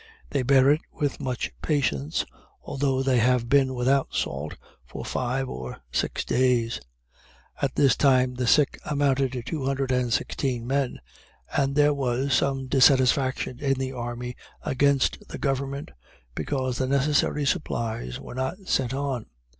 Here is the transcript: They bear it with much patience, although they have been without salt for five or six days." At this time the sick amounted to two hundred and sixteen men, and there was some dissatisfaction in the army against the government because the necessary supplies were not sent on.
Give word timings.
They 0.31 0.41
bear 0.41 0.67
it 0.71 0.81
with 0.91 1.19
much 1.19 1.51
patience, 1.61 2.25
although 2.63 3.03
they 3.03 3.19
have 3.19 3.47
been 3.47 3.75
without 3.75 4.15
salt 4.15 4.55
for 4.83 5.05
five 5.05 5.47
or 5.47 5.77
six 5.91 6.25
days." 6.25 6.81
At 7.61 7.75
this 7.75 7.95
time 7.95 8.33
the 8.33 8.47
sick 8.47 8.79
amounted 8.83 9.33
to 9.33 9.43
two 9.43 9.63
hundred 9.63 9.91
and 9.91 10.11
sixteen 10.11 10.65
men, 10.65 11.01
and 11.55 11.75
there 11.75 11.93
was 11.93 12.33
some 12.33 12.65
dissatisfaction 12.65 13.59
in 13.59 13.75
the 13.75 13.91
army 13.91 14.35
against 14.63 15.19
the 15.27 15.37
government 15.37 15.91
because 16.33 16.79
the 16.79 16.87
necessary 16.87 17.45
supplies 17.45 18.19
were 18.19 18.33
not 18.33 18.57
sent 18.67 18.95
on. 18.95 19.27